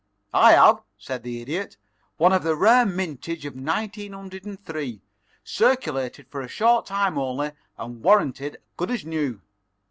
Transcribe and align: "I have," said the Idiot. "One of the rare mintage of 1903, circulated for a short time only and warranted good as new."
"I 0.33 0.53
have," 0.53 0.81
said 0.97 1.21
the 1.21 1.41
Idiot. 1.43 1.77
"One 2.17 2.33
of 2.33 2.41
the 2.41 2.55
rare 2.55 2.87
mintage 2.87 3.45
of 3.45 3.53
1903, 3.55 4.99
circulated 5.43 6.27
for 6.27 6.41
a 6.41 6.47
short 6.47 6.87
time 6.87 7.19
only 7.19 7.51
and 7.77 8.01
warranted 8.01 8.57
good 8.77 8.89
as 8.89 9.05
new." 9.05 9.41